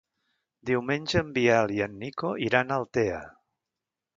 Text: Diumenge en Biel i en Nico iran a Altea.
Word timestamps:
Diumenge 0.69 1.21
en 1.21 1.29
Biel 1.35 1.73
i 1.75 1.79
en 1.87 1.93
Nico 2.05 2.33
iran 2.47 2.73
a 2.75 2.81
Altea. 2.85 3.21